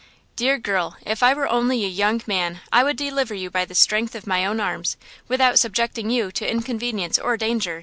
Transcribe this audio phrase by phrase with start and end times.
[0.35, 0.97] Dear girl!
[1.05, 4.25] if I were only a young man I would deliver you by the strength of
[4.25, 7.79] my own arms, without subjecting you to inconvenience or danger!"